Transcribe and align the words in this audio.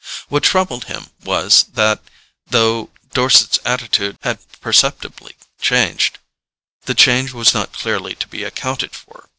What 0.29 0.41
troubled 0.41 0.85
him 0.85 1.11
was 1.23 1.65
that, 1.73 2.01
though 2.47 2.89
Dorset's 3.13 3.59
attitude 3.63 4.17
had 4.23 4.39
perceptibly 4.59 5.35
changed, 5.61 6.17
the 6.85 6.95
change 6.95 7.33
was 7.33 7.53
not 7.53 7.71
clearly 7.73 8.15
to 8.15 8.27
be 8.27 8.43
accounted 8.43 8.95
for. 8.95 9.29